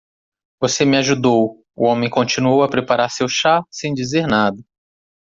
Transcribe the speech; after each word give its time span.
"Você 0.59 0.83
me 0.83 0.97
ajudou." 0.97 1.63
O 1.75 1.85
homem 1.85 2.09
continuou 2.09 2.63
a 2.63 2.67
preparar 2.67 3.11
seu 3.11 3.27
chá 3.29 3.63
sem 3.69 3.93
dizer 3.93 4.25
nada. 4.25 4.57